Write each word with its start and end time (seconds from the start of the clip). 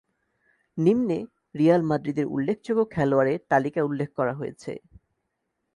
নিম্নে 0.77 1.17
রিয়াল 1.55 1.81
মাদ্রিদের 1.83 2.25
উল্লেখযোগ্য 2.25 2.81
খেলোয়াড়ের 2.91 3.39
তালিকা 3.49 3.81
উল্লেখ 3.83 4.09
করা 4.15 4.33
হয়েছে। 4.33 4.71